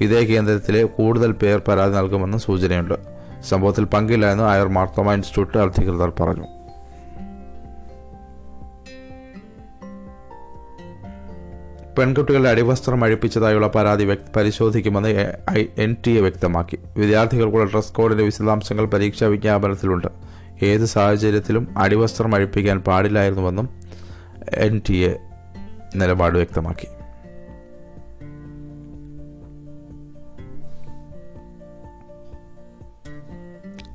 ഇതേ 0.00 0.24
കേന്ദ്രത്തിലെ 0.24 0.84
കൂടുതൽ 0.84 1.32
പേർ 1.32 1.62
പരാതി 1.68 1.94
നൽകുമെന്ന് 1.94 2.38
സൂചനയുണ്ട്. 2.38 2.94
സംഭവത്തിൽ 3.48 3.84
പങ്കില്ല 3.84 4.32
എന്ന് 4.32 4.44
ആയർ 4.44 4.68
മാർത്തോമ 4.68 5.12
ഇൻസ്റ്റിറ്റ്യൂട്ട് 5.12 5.58
അധികൃതർ 5.58 6.12
പറഞ്ഞു. 6.20 6.57
പെൺകുട്ടികളുടെ 11.98 12.48
അടിവസ്ത്രം 12.48 13.04
അഴിപ്പിച്ചതായുള്ള 13.04 13.66
പരാതി 13.66 14.18
പരിശോധിക്കുമെന്ന് 14.36 15.08
എൻ 15.78 15.96
ടി 16.06 16.10
എ 16.10 16.20
വ്യക്തമാക്കി. 16.20 16.78
വിദ്യാർത്ഥികൾക്കുള്ള 16.96 17.64
ഡ്രസ് 17.64 17.92
കോഡിന്റെ 17.92 18.24
വിശദാംശങ്ങൾ 18.24 18.86
പരീക്ഷാ 18.86 19.26
വിജ്ഞാപനത്തിലുണ്ട്. 19.26 20.06
ഏത് 20.62 20.84
സാഹചര്യത്തിലും 20.84 21.78
അടിവസ്ത്രം 21.78 22.34
അഴിപ്പിക്കാൻ 22.34 22.78
പാടില്ലായിരുന്നുവെന്നും 22.80 23.68
എൻ 24.54 24.80
ടി 24.88 24.96
എ 24.96 25.18
നിലപാട് 25.96 26.38
വ്യക്തമാക്കി. 26.38 26.86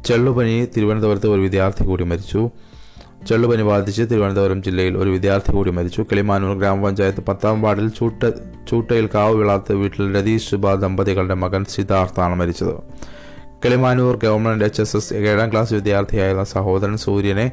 ചെള്ളുപനി 0.05 0.67
തിരുവനന്തപുരത്ത് 0.77 1.27
ഒരു 1.27 1.41
വിദ്യാർത്ഥി 1.41 1.83
കൂടി 1.85 2.03
മരിച്ചു. 2.03 2.49
ചെള്ളുപനി 3.27 3.61
ബാധിച്ച് 3.61 4.01
തിരുവനന്തപുരം 4.01 4.63
ജില്ലയിൽ 4.63 4.97
ഒരു 4.97 5.09
വിദ്യാർത്ഥി 5.09 5.51
കൂടി 5.51 5.71
മരിച്ചു. 5.71 6.01
കിളിമാനൂർ 6.01 6.57
ഗ്രാമപഞ്ചായത്ത് 6.57 7.21
പത്താം 7.21 7.61
വാർഡിൽ 7.61 7.87
ചൂട്ട 7.87 8.29
ചൂട്ടയിൽ 8.69 9.09
കാവ് 9.15 9.35
വിളാത്ത 9.35 9.71
വീട്ടിൽ 9.71 10.15
രതീഷ് 10.15 10.49
സുബ 10.49 10.73
ദമ്പതികളുടെ 10.73 11.33
മകൻ 11.33 11.65
സിദ്ധാർത്ഥാണ് 11.65 12.35
മരിച്ചത്. 12.35 12.75
Kilimanoor 13.65 14.19
government 14.23 14.65
H 14.65 14.81
S 14.81 14.97
S 14.97 15.13
ഏഴാം 15.13 15.51
ക്ലാസ് 15.51 15.73
വിദ്യാർത്ഥിയായിരുന്ന 15.73 16.43
സഹോദരൻ 16.43 16.97
സൂര്യനെ 16.97 17.51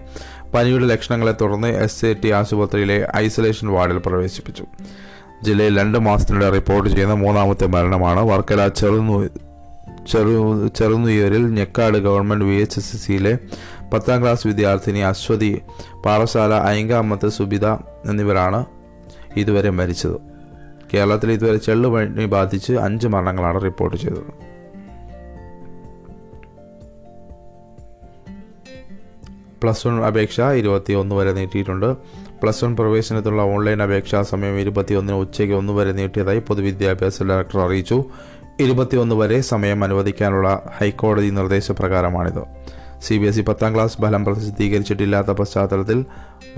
പനിയുടെ 0.55 0.85
ലക്ഷണങ്ങളെ 0.85 1.35
തുടർന്ന് 1.41 1.69
എസ് 1.69 2.07
എ 2.07 2.15
ടി 2.25 2.31
ആശുപത്രിയിലെ 2.31 3.09
ഐസൊലേഷൻ 3.17 3.69
വാർഡിൽ 3.69 3.99
പ്രവേശിപ്പിച്ചു. 4.07 4.65
ജില്ലയിൽ 5.43 5.79
രണ്ട് 5.79 5.99
മാസത്തിനിടെ 5.99 6.50
റിപ്പോർട്ട് 6.50 6.91
ചെയ്യുന്ന 6.91 7.15
മൂന്നാമത്തെ 7.15 7.67
മരണമാണ്. 7.67 8.21
വർക്കല 8.21 8.69
ചെറുനൂ 8.69 9.27
ചെറു 10.12 10.69
ചെറുനുയരിൽ 10.79 11.47
Njekkad 11.47 11.99
government 11.99 12.45
V 12.45 12.55
H 12.55 12.79
S 12.79 12.97
സിയിലെ 13.07 13.39
പത്താം 13.92 14.23
ക്ലാസ് 14.23 14.47
വിദ്യാർത്ഥിനി 14.47 14.99
അശ്വതി 14.99 15.62
പാറശാല 16.06 16.54
അയങ്കാമത്ത് 16.54 17.28
സുബിത 17.28 17.66
എന്നിവരാണ് 18.11 18.66
ഇതുവരെ 19.37 19.70
മരിച്ചത്. 19.70 20.18
കേരളത്തിൽ 20.94 21.32
ഇതുവരെ 21.32 21.56
ചെള്ളുപനി 21.56 22.26
ബാധിച്ച് 22.26 22.73
അഞ്ച് 22.73 23.06
മരണങ്ങളാണ് 23.06 23.62
റിപ്പോർട്ട് 23.62 23.97
ചെയ്തത്. 23.97 24.50
പ്ലസ് 29.62 29.87
വൺ 29.87 30.04
അപേക്ഷ 30.04 30.40
ഇരുപത്തി 30.40 30.92
ഒന്ന് 30.92 31.14
വരെ 31.14 31.32
നീട്ടിയിട്ടുണ്ട്. 31.32 31.97
പ്ലസ് 32.42 32.64
വൺ 32.64 32.76
പ്രവേശനത്തിനുള്ള 32.76 33.42
ഓൺലൈൻ 33.42 33.82
അപേക്ഷാ 33.82 34.23
സമയം 34.23 34.61
ഇരുപത്തിയൊന്നിന് 34.61 35.18
ഉച്ചയ്ക്ക് 35.18 35.54
ഒന്ന് 35.54 35.73
വരെ 35.73 35.92
നീട്ടിയതായി 35.92 36.38
പൊതുവിദ്യാഭ്യാസ 36.38 37.23
ഡയറക്ടർ 37.23 37.61
അറിയിച്ചു. 37.61 38.04
ഇരുപത്തിയൊന്ന് 38.61 39.14
വരെ 39.14 39.40
സമയം 39.40 39.85
അനുവദിക്കാനുള്ള 39.85 40.62
ഹൈക്കോടതി 40.78 41.30
നിർദ്ദേശപ്രകാരമാണിത്. 41.30 42.60
സി 43.02 43.19
ബി 43.19 43.26
എസ് 43.26 43.38
ഇ 43.38 43.42
പത്താം 43.42 43.75
ക്ലാസ് 43.75 43.99
ഫലം 43.99 44.25
പ്രസിദ്ധീകരിച്ചിട്ടില്ലാത്ത 44.25 45.28
പശ്ചാത്തലത്തിൽ 45.28 46.04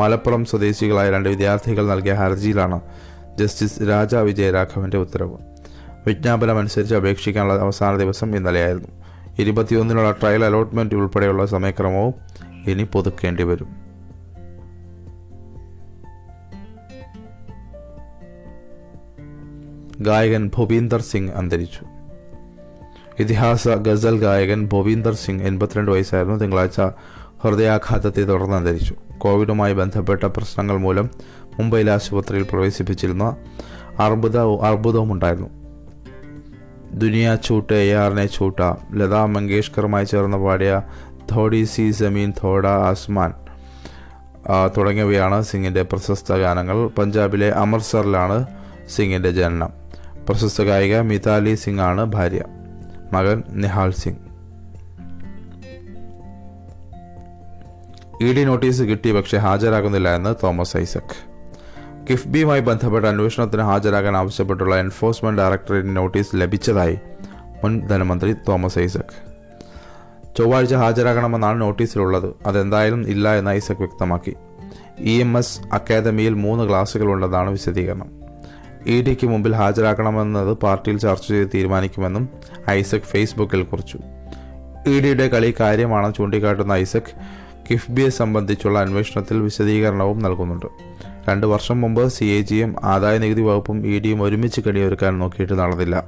മലപ്പുറം 0.00 0.44
സ്വദേശികളായ 0.44 1.11
രണ്ട് 1.11 1.28
വിദ്യാർത്ഥികൾ 1.28 1.87
നൽകിയ 1.87 2.12
ഹർജിയിലാണ് 2.12 2.80
ജസ്റ്റിസ് 3.38 3.88
രാജ 3.88 4.14
വിജയരാഘവന്റെ 4.14 4.99
ഉത്തരവ്. 4.99 5.37
വിജ്ഞാപനം 6.06 6.58
അനുസരിച്ച് 6.58 6.94
അപേക്ഷിക്കാനുള്ള 6.94 7.54
അവസാന 7.54 7.96
ദിവസം 7.96 8.37
ഇന്നലെയായിരുന്നു. 8.37 8.88
ഇരുപത്തിയൊന്നിനുള്ള 9.38 10.11
ട്രയൽ 10.11 10.44
അലോട്ട്മെന്റ് 10.44 10.94
ഉൾപ്പെടെയുള്ള 10.94 11.46
സമയക്രമവും 11.46 12.14
ഇനി 12.66 12.82
പുതുക്കേണ്ടി 12.82 13.42
വരും. 13.42 13.82
ഗായകൻ 20.00 20.50
ഭൂപീന്ദർ 20.56 21.00
സിംഗ് 21.00 21.32
അന്തരിച്ചു. 21.32 22.01
ഇതിഹാസ 23.19 23.69
ഗസൽ 23.69 24.19
ഗായകൻ 24.19 24.66
ഭോവീന്ദർ 24.66 25.14
സിംഗ് 25.14 25.42
എൺപത്തിരണ്ട് 25.42 25.90
വയസ്സായിരുന്നു. 25.90 26.38
തിങ്കളാഴ്ച 26.38 26.81
ഹൃദയാഘാതത്തെ 27.42 28.23
തുടർന്ന് 28.23 28.57
അന്തരിച്ചു. 28.57 28.95
കോവിഡുമായി 29.19 29.75
ബന്ധപ്പെട്ട 29.75 30.25
പ്രശ്നങ്ങൾ 30.25 30.76
മൂലം 30.76 31.11
മുംബൈയിലെ 31.59 31.92
ആശുപത്രിയിൽ 31.92 32.42
പ്രവേശിപ്പിച്ചിരുന്ന 32.42 33.37
അർബുദ 33.99 34.37
അർബുദവുമുണ്ടായിരുന്നു. 34.38 35.49
ദുനിയ 36.95 37.38
ചൂട്ട് 37.45 37.73
എ 37.73 37.92
ആറിനെ 37.92 38.26
ചൂട്ട 38.26 38.61
ലതാ 38.95 39.25
മങ്കേഷ്കറുമായി 39.25 40.04
ചേർന്ന് 40.04 40.37
പാടിയ 40.37 40.83
ധോഡി 41.31 41.64
സി 41.64 41.90
സമീൻ 41.90 42.33
ധോഡ 42.42 42.66
ആസ്മാൻ 42.66 43.35
തുടങ്ങിയവയാണ് 44.76 45.42
സിംഗിന്റെ 45.42 45.83
പ്രശസ്ത 45.83 46.33
ഗാനങ്ങൾ. 46.33 46.88
പഞ്ചാബിലെ 46.88 47.50
അമൃത്സറിലാണ് 47.50 48.47
സിംഗിന്റെ 48.97 49.31
ജനനം. 49.31 49.71
പ്രശസ്ത 50.28 50.62
ഗായിക 50.62 51.00
മിതാലി 51.00 51.54
സിംഗ് 51.54 51.81
ആണ് 51.81 52.04
ഭാര്യ. 52.04 52.42
മകൻ 53.12 53.42
Nihal 53.49 53.90
Singh. 53.90 54.33
E 58.25 58.33
D 58.33 58.45
notice 58.45 58.83
കിട്ടി 58.83 59.12
പക്ഷേ 59.12 59.38
ഹാജരാകുന്നില്ല 59.38 60.14
എന്ന് 60.14 60.35
തോമസ് 60.42 60.76
ഐസക്. 60.76 61.33
കിഫ്ബിയുമായി 62.11 62.61
ബന്ധപ്പെട്ട 62.61 63.07
അന്വേഷണത്തിന് 63.07 63.62
ഹാജരാകാൻ 63.62 64.16
ആവശ്യപ്പെട്ടുള്ള 64.16 64.76
എൻഫോഴ്സ്മെന്റ് 64.76 65.42
ഡയറക്ടറേറ്റ് 65.42 65.97
നോട്ടീസ് 65.97 66.28
ലഭിച്ചതായി 66.35 66.99
മുൻ 67.64 67.88
ധനമന്ത്രി 67.88 68.33
തോമസ് 68.33 68.78
ഐസക്. 68.78 69.33
ചൊവ്വാഴ്ച 70.38 70.75
ഹാജരാകണമെന്നാണ് 70.75 71.61
നോട്ടീസിലുള്ളത്. 71.61 72.35
അതെന്തായാലും 72.47 73.09
ഇല്ല 73.09 73.35
എന്ന് 73.35 73.50
ഐസക് 73.50 73.76
വ്യക്തമാക്കി. 73.76 74.35
ഇ 74.99 75.21
എം 75.21 75.38
എസ് 75.38 75.61
അക്കാദമിയിൽ 75.73 76.35
മൂന്ന് 76.35 76.69
ക്ലാസുകളുണ്ടെന്നാണ് 76.69 77.50
വിശദീകരണം. 77.50 78.22
ഇ 78.86 79.02
ഡിക്ക് 79.02 79.26
മുമ്പിൽ 79.26 79.54
ഹാജരാക്കണമെന്നത് 79.54 80.56
പാർട്ടിയിൽ 80.56 80.98
ചർച്ച 80.98 81.28
ചെയ്ത് 81.28 81.50
തീരുമാനിക്കുമെന്നും 81.54 82.28
ഐസക് 82.70 83.00
ഫേസ്ബുക്കിൽ 83.00 83.62
കുറിച്ചു. 83.62 83.98
ഇ 84.86 85.00
ഡിയുടെ 85.00 85.28
കളി 85.28 85.54
കാര്യമാണെന്ന് 85.60 86.16
ചൂണ്ടിക്കാട്ടുന്ന 86.16 86.72
ഐസക് 86.72 87.12
കിഫ്ബിയെ 87.70 88.08
സംബന്ധിച്ചുള്ള 88.08 88.78
അന്വേഷണത്തിൽ 88.78 89.42
വിശദീകരണവും 89.42 90.18
നൽകുന്നുണ്ട്. 90.18 90.66
രണ്ട് 91.28 91.46
വർഷം 91.46 91.80
മുമ്പ് 91.80 92.08
സി 92.08 92.24
എ 92.24 92.42
ജിയും 92.42 92.76
ആദായ 92.84 93.18
നികുതി 93.18 93.40
വകുപ്പും 93.40 93.86
ഇ 93.86 93.98
ഡിയും 93.98 94.22
ഒരുമിച്ച് 94.22 94.60
കെണിയൊരുക്കാൻ 94.60 95.18
നോക്കിയിട്ട് 95.18 95.52
നടന്നില്ല. 95.52 96.04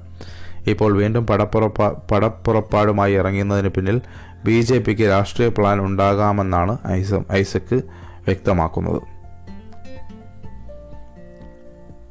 ഇപ്പോൾ 0.66 0.96
വീണ്ടും 0.96 1.26
പടപ്പുറപ്പ 1.26 1.88
പടപ്പുറപ്പാടുമായി 2.12 3.14
ഇറങ്ങുന്നതിന് 3.14 3.68
പിന്നിൽ 3.68 4.00
ബി 4.44 4.60
ജെ 4.60 4.78
പിക്ക് 4.78 5.02
രാഷ്ട്രീയ 5.02 5.48
പ്ലാൻ 5.48 5.80
ഉണ്ടാകാമെന്നാണ് 5.80 6.78
ഐസ 6.88 7.14
ഐസക്ക് 7.32 7.82
വ്യക്തമാക്കുന്നത്. 8.26 9.13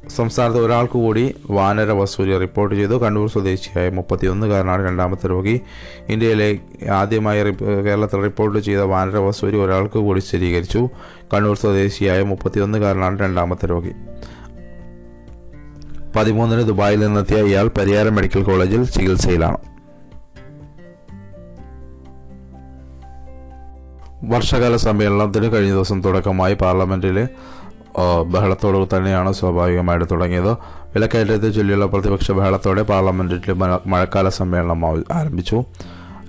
സംസ്ഥാനത്ത് 0.08 0.60
ഒരാൾക്ക് 0.60 0.92
കൂടി 0.92 1.34
വാനര 1.50 1.90
വസൂരി 1.90 2.38
റിപ്പോർട്ട് 2.38 2.74
ചെയ്തു. 2.76 2.94
കണ്ണൂർ 2.94 3.28
സ്വദേശിയായ 3.28 3.88
മുപ്പത്തിയൊന്നുകാരനാണ് 3.88 4.86
രണ്ടാമത്തെ 4.86 5.28
രോഗി. 5.28 5.60
ഇന്ത്യയിലെ 6.08 6.58
ആദ്യമായി 6.90 7.42
കേരളത്തിൽ 7.84 8.20
റിപ്പോർട്ട് 8.20 8.58
ചെയ്ത 8.58 8.80
വാനര 8.80 9.16
വസൂരി 9.16 9.56
ഒരാൾക്ക് 9.56 9.98
കൂടി 9.98 10.20
സ്ഥിരീകരിച്ചു. 10.20 10.88
കണ്ണൂർ 11.34 11.56
സ്വദേശിയായ 11.56 12.22
മുപ്പത്തിയൊന്നുകാരനാണ് 12.22 13.18
രണ്ടാമത്തെ 13.18 13.66
രോഗി. 13.66 13.92
പതിമൂന്നിന് 16.16 16.62
ദുബായിൽ 16.62 17.00
നിന്നെത്തിയ 17.00 17.42
ഇയാൾ 17.42 17.70
പരിയാരം 17.78 18.14
മെഡിക്കൽ 18.14 18.42
കോളേജിൽ 18.42 18.84
ചികിത്സയിലാണ്. 18.84 19.58
വർഷകാല 24.24 24.76
സമ്മേളനത്തിന് 24.76 25.52
കഴിഞ്ഞ 25.52 25.72
ദിവസം 25.72 26.02
തുടക്കമായി 26.02 26.54
പാർലമെന്റിൽ 26.54 27.20
ആ, 27.20 27.63
ബഹളത്തോടു 28.22 28.96
തന്നെയാണ് 28.96 29.32
സ്വാഭാവികമായിട്ട് 29.32 30.06
തുടങ്ങിയത്. 30.10 30.52
വിലക്കയറ്റത്തെ 30.94 31.50
ചൊല്ലിയുള്ള 31.50 31.86
പ്രതിപക്ഷ 31.86 32.30
ബഹളത്തോടെ 32.30 32.82
പാർലമെന്റിൽ 32.82 33.52
മഴക്കാല 33.86 34.28
സമ്മേളനം 34.28 34.86
ആരംഭിച്ചു. 35.12 35.64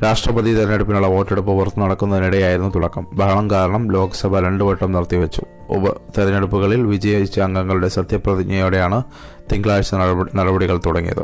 രാഷ്ട്രപതി 0.03 0.53
തെരഞ്ഞെടുപ്പിനുള്ള 0.55 1.07
വോട്ടെടുപ്പ് 1.07 1.51
പുറത്തു 1.51 1.79
നടക്കുന്നതിനിടെയായിരുന്നു 1.79 2.71
തുടക്കം. 2.75 3.07
ബഹളം 3.13 3.51
കാരണം 3.51 3.91
ലോക്സഭ 3.91 4.39
രണ്ടു 4.39 4.63
വട്ടം 4.63 4.91
നിർത്തിവെച്ചു. 4.91 5.41
ഉപ 5.69 5.89
തെരഞ്ഞെടുപ്പുകളിൽ 6.17 6.81
വിജയിച്ച 6.81 7.39
അംഗങ്ങളുടെ 7.39 7.87
സത്യപ്രതിജ്ഞയോടെയാണ് 7.87 9.03
തിങ്കളാഴ്ച 9.51 9.95
നടപടികൾ 10.35 10.79
തുടങ്ങിയത്. 10.85 11.23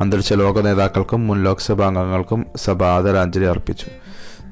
അന്തരിച്ച 0.00 0.32
ലോക 0.32 0.60
നേതാക്കൾക്കും 0.60 1.26
മുൻ 1.26 1.42
ലോക്സഭാ 1.42 1.86
അംഗങ്ങൾക്കും 1.86 2.46
സഭ 2.56 2.82
ആദരാഞ്ജലി 2.84 3.44
അർപ്പിച്ചു. 3.44 3.86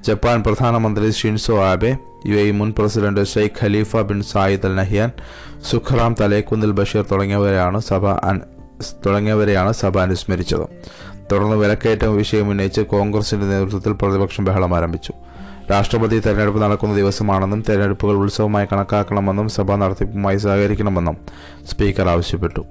ജപ്പാൻ 0.07 0.43
പ്രധാനമന്ത്രി 0.43 1.11
ഷിൻസോ 1.11 1.63
ആബെ 1.63 1.97
യു 2.27 2.37
എ 2.37 2.51
മുൻ 2.51 2.75
president 2.79 3.27
Sheikh 3.27 3.65
Khalifa 3.65 3.97
bin 3.97 4.23
Zayed 4.23 4.67
Al 4.67 4.75
Nahyan 4.75 5.11
Sukhram 5.71 6.15
Thalekunnil 6.21 6.71
Basheer 6.71 7.05
തുടങ്ങിയവരെയാണ് 7.13 7.81
സഭ 7.81 8.05
തുടങ്ങിയവരെയാണ് 9.07 9.73
സഭ 9.73 9.99
അനുസ്മരിച്ചത്. 9.99 10.67
തുടർന്ന് 11.33 11.57
വിലക്കയറ്റം 11.57 12.17
വിഷയം 12.17 12.49
ഉന്നയിച്ച് 12.51 12.81
കോൺഗ്രസിന്റെ 12.81 13.47
നേതൃത്വത്തിൽ 13.47 13.93
പ്രതിപക്ഷം 13.93 14.45
ബഹളം 14.45 14.77
ആരംഭിച്ചു. 14.77 15.13
രാഷ്ട്രപതി 15.71 16.19
തെരഞ്ഞെടുപ്പ് 16.21 16.63
നടക്കുന്ന 16.63 16.95
ദിവസമാണെന്നും 16.95 17.65
തെരഞ്ഞെടുപ്പുകൾ 17.69 18.15
ഉത്സവമായി 18.15 18.67
കണക്കാക്കണമെന്നും 18.73 19.49
സഭ 19.49 19.75
നടത്തിപ്പുമായി 19.75 20.39
സഹകരിക്കണമെന്നും 20.39 21.17
സ്പീക്കർ 21.71 22.09
ആവശ്യപ്പെട്ടു. 22.09 22.65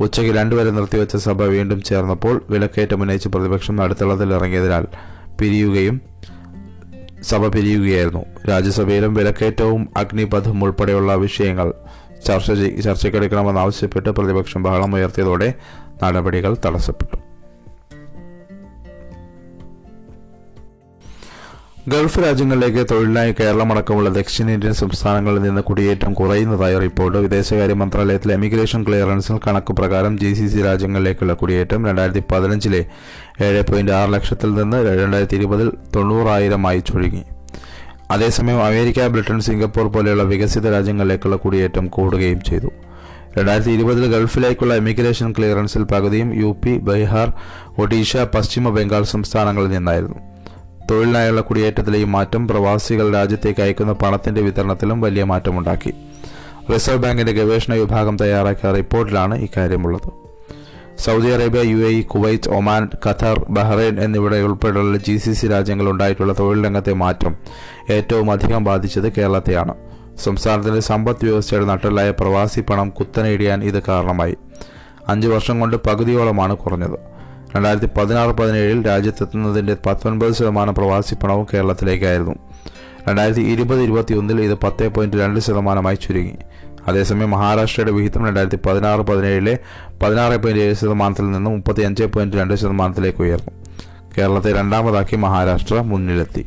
ഉച്ചയ്ക്ക് 0.00 0.32
രണ്ടുവരെ 0.36 0.70
നിർത്തിവെച്ച 0.70 1.16
സഭ 1.16 1.42
വീണ്ടും 1.42 1.82
ചേർന്നപ്പോൾ 1.82 2.42
വിലക്കയറ്റം 2.50 3.00
ഉന്നയിച്ച് 3.00 3.28
പ്രതിപക്ഷം 3.28 3.76
നടുത്തളത്തിൽ 3.76 4.34
ഇറങ്ങിയതിനാൽ 4.34 4.86
പിരിയുകയും 5.40 6.14
സഭ 7.28 7.46
പിരിയുകയായിരുന്നു. 7.46 8.24
രാജ്യസഭയിലും 8.48 9.14
വിലക്കയറ്റവും 9.14 9.88
അഗ്നിപഥം 9.96 10.64
ഉൾപ്പെടെയുള്ള 10.64 11.14
വിഷയങ്ങൾ 11.14 11.74
ചർച്ച 12.26 12.52
ചെയ്- 12.52 12.80
ചർച്ചയ്ക്കെടുക്കണമെന്നാവശ്യപ്പെട്ട് 12.80 14.08
പ്രതിപക്ഷം 14.08 14.62
ബഹളം 14.62 14.94
ഉയർത്തിയതോടെ 14.94 15.54
നടപടികൾ 16.02 16.56
തടസ്സപ്പെട്ടു. 16.66 17.23
ഗൾഫ് 21.88 22.18
രാജ്യങ്ങളിലേക്ക് 22.24 22.82
തൊഴിലിനായി 22.90 23.34
കേരളമടക്കമുള്ള 23.40 24.10
ദക്ഷിണേന്ത്യൻ 24.10 24.72
സംസ്ഥാനങ്ങളിൽ 24.72 25.42
നിന്ന് 25.42 25.60
കുടിയേറ്റം 25.60 26.14
കുറയുന്നതായി 26.14 26.78
റിപ്പോർട്ട് 26.78 27.18
വിദേശകാര്യ 27.18 27.74
മന്ത്രാലയത്തിലെ 27.74 28.34
എമിഗ്രേഷൻ 28.34 28.84
ക്ലിയറൻസിൽ 28.84 29.40
കണക്ക് 29.46 29.72
പ്രകാരം 29.72 30.18
ജി 30.18 30.34
സി 30.34 30.46
സി 30.46 30.62
രാജ്യങ്ങളിലേക്കുള്ള 30.62 31.32
കുടിയേറ്റം 31.32 31.86
രണ്ടായിരത്തി 31.86 32.22
പതിനഞ്ചിലെ 32.32 32.80
ഏഴ് 33.40 33.62
പോയിന്റ് 33.72 33.92
ആറ് 33.92 34.12
ലക്ഷത്തിൽ 34.12 34.54
നിന്ന് 34.54 35.02
രണ്ടായിരത്തി 35.02 35.34
ഇരുപതിൽ 35.34 35.72
തൊണ്ണൂറായിരമായി 35.96 36.78
ചുരുങ്ങി. 36.78 37.22
അതേസമയം 38.10 38.64
അമേരിക്ക 38.64 39.06
ബ്രിട്ടൻ 39.06 39.40
സിംഗപ്പൂർ 39.40 39.92
പോലെയുള്ള 39.92 40.22
വികസിത 40.22 40.72
രാജ്യങ്ങളിലേക്കുള്ള 40.72 41.36
കുടിയേറ്റം 41.36 41.88
കൂടുകയും 41.88 42.40
ചെയ്തു. 42.40 42.70
രണ്ടായിരത്തി 43.38 43.70
ഇരുപതിൽ 43.70 44.12
ഗൾഫിലേക്കുള്ള 44.12 44.74
എമിഗ്രേഷൻ 44.74 45.32
ക്ലിയറൻസിൽ 45.32 45.84
പകുതിയും 45.84 46.30
യു 46.42 46.56
പി 46.64 46.78
ബീഹാർ 46.78 47.30
ഒഡീഷ 47.78 48.16
പശ്ചിമ 48.16 48.68
ബംഗാൾ 48.68 49.02
സംസ്ഥാനങ്ങളിൽ 49.02 49.68
നിന്നായിരുന്നു. 49.68 50.33
തൊഴിലിനായുള്ള 50.90 51.40
കുടിയേറ്റത്തിലെ 51.40 51.98
ഈ 51.98 52.04
മാറ്റം 52.04 52.48
പ്രവാസികൾ 52.48 53.12
രാജ്യത്തേക്ക് 53.12 53.62
അയക്കുന്ന 53.62 53.92
പണത്തിന്റെ 53.92 54.40
വിതരണത്തിലും 54.40 55.00
വലിയ 55.00 55.24
മാറ്റമുണ്ടാക്കി. 55.24 55.92
റിസർവ് 56.72 56.98
ബാങ്കിന്റെ 56.98 57.32
ഗവേഷണ 57.32 57.74
വിഭാഗം 57.74 58.16
തയ്യാറാക്കിയ 58.16 58.70
റിപ്പോർട്ടിലാണ് 58.70 59.38
ഇക്കാര്യമുള്ളത്. 59.38 60.24
Saudi 60.98 61.28
Arabia 61.28 61.60
U 61.60 61.76
A 61.76 62.00
Kuwait 62.00 62.50
Oman 62.50 62.88
Qatar 63.06 63.46
Bahrain 63.50 64.00
എന്നിവിടെ 64.00 64.36
ഉൾപ്പെടെയുള്ള 64.36 64.98
ജി 64.98 65.16
സി 65.16 65.32
സി 65.32 65.46
രാജ്യങ്ങളുണ്ടായിട്ടുള്ള 65.46 66.32
തൊഴിൽ 66.38 66.64
രംഗത്തെ 66.64 66.92
മാറ്റം 66.92 67.36
ഏറ്റവും 67.90 68.30
അധികം 68.30 68.64
ബാധിച്ചത് 68.64 69.12
കേരളത്തെയാണ്. 69.12 69.74
സംസ്ഥാനത്തിന്റെ 70.24 70.80
സമ്പദ് 70.80 71.24
വ്യവസ്ഥയുടെ 71.24 71.66
നട്ടലായ 71.66 72.10
പ്രവാസി 72.10 72.60
പണം 72.60 72.90
കുത്തനേടിയാൻ 72.90 73.64
ഇത് 73.64 73.82
കാരണമായി. 73.88 74.36
അഞ്ച് 75.08 75.28
വർഷം 75.28 75.60
കൊണ്ട് 75.60 75.76
പകുതിയോളമാണ് 75.76 76.56
കുറഞ്ഞത്. 76.56 77.13
രണ്ടായിരത്തി 77.56 77.86
പതിനാറ് 77.98 78.30
പതിനേഴിൽ 78.30 78.86
രാജ്യത്തെത്തുന്നതിന്റെ 78.86 79.76
പത്തൊൻപത് 79.86 80.32
ശതമാനം 80.32 80.74
പ്രവാസി 80.74 81.14
പണവും 81.14 81.46
കേരളത്തിലേക്കായിരുന്നു. 81.54 82.34
രണ്ടായിരത്തി 83.08 83.40
ഇരുപത് 83.40 83.82
ഇരുപത്തി 83.82 84.14
ഒന്നിൽ 84.14 84.40
ഇത് 84.40 84.54
പത്ത് 84.54 84.88
പോയിന്റ് 84.88 85.16
രണ്ട് 85.16 85.40
ശതമാനമായി 85.40 85.96
ചുരുങ്ങി. 85.96 86.34
അതേസമയം 86.88 87.30
മഹാരാഷ്ട്രയുടെ 87.30 87.90
വിഹിതം 87.90 88.26
രണ്ടായിരത്തി 88.26 88.68
പതിനാറ് 88.68 89.00
പതിനേഴിലെ 89.00 89.58
പതിനാറ് 90.02 90.36
പോയിന്റ് 90.36 90.62
ഏഴ് 90.62 90.74
ശതമാനത്തിൽ 90.74 91.30
നിന്ന് 91.30 91.50
മുപ്പത്തി 91.50 91.82
അഞ്ച് 91.82 92.04
പോയിന്റ് 92.04 92.36
രണ്ട് 92.36 92.54
ശതമാനത്തിലേക്ക് 92.54 93.22
ഉയർന്നു. 93.22 93.52
കേരളത്തെ 94.18 94.52
രണ്ടാമതാക്കി 94.52 95.16
മഹാരാഷ്ട്ര 95.16 95.80
മുന്നിലെത്തി. 95.80 96.46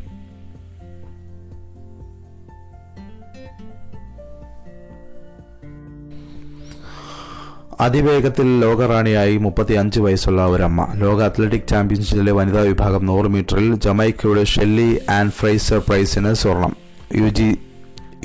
അതിവേഗത്തിൽ 7.85 8.47
ലോകറാണിയായി 8.59 9.37
മുപ്പത്തി 9.37 9.73
അഞ്ച് 9.73 9.99
വയസ്സുള്ള 9.99 10.45
ഒരമ്മ. 10.45 10.87
ലോക 10.95 11.23
അത്ലറ്റിക് 11.23 11.67
ചാമ്പ്യൻഷിപ്പിലെ 11.67 12.31
വനിതാ 12.31 12.61
വിഭാഗം 12.61 13.05
നൂറ് 13.05 13.25
മീറ്ററിൽ 13.25 13.75
ജമൈക്കയുടെ 13.75 14.43
ഷെല്ലി 14.43 14.99
ആൻഡ് 15.09 15.31
ഫ്രൈസർ 15.31 15.81
പ്രൈസിന് 15.87 16.33
സ്വർണം. 16.33 16.73
യുജി 17.15 17.49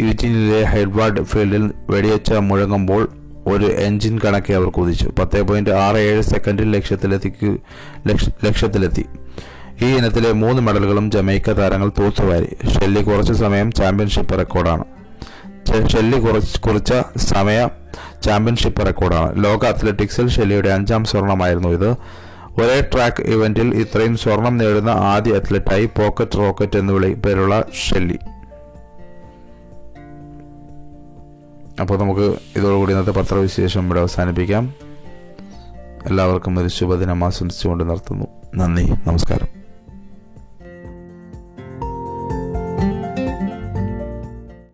യുജിനിലെ 0.00 0.62
ഹെഡ്വാർഡ് 0.62 1.22
ഫീൽഡിൽ 1.22 1.70
വെടിവെച്ച 1.90 2.32
മുഴങ്ങുമ്പോൾ 2.32 3.02
ഒരു 3.46 3.64
എഞ്ചിൻ 3.64 4.18
കണക്കെ 4.24 4.52
അവർ 4.52 4.68
കുതിച്ചു. 4.68 5.08
പത്ത് 5.18 5.42
പോയിന്റ് 5.42 5.70
ആറ് 5.70 5.96
ഏഴ് 5.96 6.22
സെക്കൻഡിൽ 6.22 6.76
ലക്ഷ്യത്തിലെത്തിക്ക് 6.76 7.50
ലക്ഷ്യത്തിലെത്തി. 8.46 9.04
ഈ 9.82 9.90
ഇനത്തിലെ 9.98 10.32
മൂന്ന് 10.32 10.62
മെഡലുകളും 10.62 11.10
ജമൈക്ക 11.10 11.50
താരങ്ങൾ 11.50 11.90
തൂത്തുവാരി 11.98 12.50
ഷെല്ലി 12.74 13.02
കുറച്ച് 13.02 13.32
സമയം 13.32 13.72
ചാമ്പ്യൻഷിപ്പ് 13.72 14.38
റെക്കോർഡാണ്. 14.38 14.84
ഷെല്ലി 15.88 16.18
കുറച്ച് 16.18 16.60
കുറിച്ച 16.60 16.92
സമയ 17.16 17.68
ചാമ്പ്യൻഷിപ്പ് 18.22 18.86
റെക്കോർഡാണ് 18.86 19.44
ലോക 19.44 19.66
അത്ലറ്റിക്സിൽ 19.66 20.28
ഷെലിയുടെ 20.28 20.68
അഞ്ചാം 20.68 21.04
സ്വർണമായിരുന്നു 21.04 21.68
ഇത്. 21.68 21.90
ഒരേ 22.60 22.90
ട്രാക്ക് 22.94 23.22
ഇവന്റിൽ 23.22 23.74
ഇത്രയും 23.74 24.16
സ്വർണം 24.16 24.58
നേടുന്ന 24.58 24.90
ആദ്യ 24.90 25.32
അത്ലറ്റായി 25.32 25.84
പോക്കറ്റ് 25.84 26.38
റോക്കറ്റ് 26.38 26.78
എന്ന് 26.78 26.92
വിളി 26.92 27.14
പേരുള്ള 27.14 27.64
ഷെല്ലി. 27.74 28.18
അപ്പോൾ 31.80 31.98
നമുക്ക് 31.98 32.36
ഇതോടുകൂടി 32.56 32.92
ഇന്നത്തെ 32.92 33.10
പത്രവിശേഷം 33.10 33.86
ഇവിടെ 33.86 34.00
അവസാനിപ്പിക്കാം. 34.00 34.74
എല്ലാവർക്കും 36.06 36.58
ഒരു 36.58 36.68
ശുഭദിനം 36.68 37.24
ആശംസിച്ചുകൊണ്ട് 37.24 37.90
നിർത്തുന്നു. 37.90 38.26
നന്ദി. 38.54 38.94
നമസ്കാരം. 39.06 39.61